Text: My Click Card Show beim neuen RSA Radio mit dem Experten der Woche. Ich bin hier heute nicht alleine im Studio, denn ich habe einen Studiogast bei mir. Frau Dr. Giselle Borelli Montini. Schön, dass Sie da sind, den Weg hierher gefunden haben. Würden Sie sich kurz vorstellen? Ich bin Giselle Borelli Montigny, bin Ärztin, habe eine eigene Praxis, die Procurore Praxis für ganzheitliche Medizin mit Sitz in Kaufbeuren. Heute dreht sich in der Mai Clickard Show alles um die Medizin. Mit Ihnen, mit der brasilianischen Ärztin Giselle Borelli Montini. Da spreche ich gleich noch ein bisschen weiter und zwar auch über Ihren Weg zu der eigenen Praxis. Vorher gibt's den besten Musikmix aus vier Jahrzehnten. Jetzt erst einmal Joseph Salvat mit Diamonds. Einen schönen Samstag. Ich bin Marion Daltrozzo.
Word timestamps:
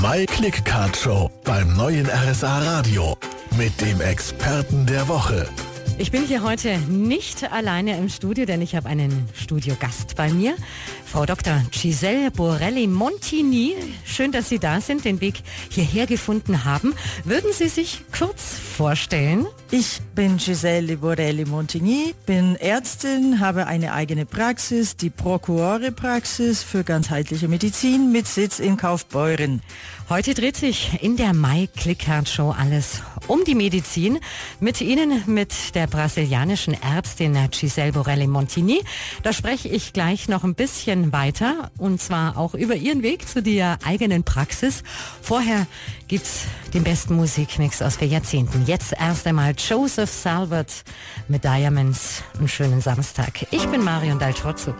My 0.00 0.26
Click 0.26 0.64
Card 0.64 0.96
Show 0.96 1.28
beim 1.42 1.76
neuen 1.76 2.06
RSA 2.06 2.58
Radio 2.58 3.16
mit 3.56 3.80
dem 3.80 4.00
Experten 4.00 4.86
der 4.86 5.08
Woche. 5.08 5.48
Ich 5.98 6.12
bin 6.12 6.22
hier 6.22 6.44
heute 6.44 6.78
nicht 6.78 7.50
alleine 7.50 7.98
im 7.98 8.08
Studio, 8.08 8.46
denn 8.46 8.62
ich 8.62 8.76
habe 8.76 8.88
einen 8.88 9.28
Studiogast 9.34 10.14
bei 10.14 10.32
mir. 10.32 10.54
Frau 11.10 11.24
Dr. 11.24 11.62
Giselle 11.70 12.30
Borelli 12.30 12.86
Montini. 12.86 13.74
Schön, 14.04 14.30
dass 14.30 14.50
Sie 14.50 14.58
da 14.58 14.82
sind, 14.82 15.06
den 15.06 15.22
Weg 15.22 15.42
hierher 15.70 16.06
gefunden 16.06 16.66
haben. 16.66 16.94
Würden 17.24 17.50
Sie 17.52 17.68
sich 17.68 18.02
kurz 18.16 18.54
vorstellen? 18.76 19.46
Ich 19.70 20.00
bin 20.14 20.36
Giselle 20.36 20.98
Borelli 20.98 21.46
Montigny, 21.46 22.14
bin 22.26 22.56
Ärztin, 22.56 23.40
habe 23.40 23.66
eine 23.66 23.92
eigene 23.92 24.26
Praxis, 24.26 24.96
die 24.96 25.10
Procurore 25.10 25.92
Praxis 25.92 26.62
für 26.62 26.84
ganzheitliche 26.84 27.48
Medizin 27.48 28.12
mit 28.12 28.26
Sitz 28.26 28.58
in 28.58 28.76
Kaufbeuren. 28.76 29.62
Heute 30.10 30.32
dreht 30.32 30.56
sich 30.56 31.02
in 31.02 31.18
der 31.18 31.34
Mai 31.34 31.68
Clickard 31.76 32.30
Show 32.30 32.50
alles 32.50 33.02
um 33.26 33.44
die 33.44 33.54
Medizin. 33.54 34.20
Mit 34.58 34.80
Ihnen, 34.80 35.22
mit 35.26 35.74
der 35.74 35.86
brasilianischen 35.86 36.74
Ärztin 36.74 37.36
Giselle 37.50 37.92
Borelli 37.92 38.26
Montini. 38.26 38.80
Da 39.22 39.34
spreche 39.34 39.68
ich 39.68 39.92
gleich 39.92 40.28
noch 40.28 40.44
ein 40.44 40.54
bisschen 40.98 41.12
weiter 41.12 41.70
und 41.78 42.00
zwar 42.00 42.36
auch 42.36 42.54
über 42.54 42.74
Ihren 42.74 43.02
Weg 43.02 43.28
zu 43.28 43.42
der 43.42 43.78
eigenen 43.84 44.24
Praxis. 44.24 44.82
Vorher 45.22 45.66
gibt's 46.08 46.44
den 46.74 46.84
besten 46.84 47.14
Musikmix 47.16 47.82
aus 47.82 47.96
vier 47.96 48.08
Jahrzehnten. 48.08 48.64
Jetzt 48.66 48.92
erst 48.98 49.26
einmal 49.26 49.54
Joseph 49.56 50.10
Salvat 50.10 50.84
mit 51.28 51.44
Diamonds. 51.44 52.22
Einen 52.38 52.48
schönen 52.48 52.80
Samstag. 52.80 53.46
Ich 53.50 53.66
bin 53.68 53.82
Marion 53.82 54.18
Daltrozzo. 54.18 54.74